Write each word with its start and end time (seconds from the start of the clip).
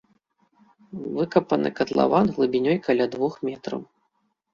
Выкапаны 1.17 1.71
катлаван 1.79 2.25
глыбінёй 2.37 2.77
каля 2.87 3.05
двух 3.17 3.37
метраў. 3.49 3.85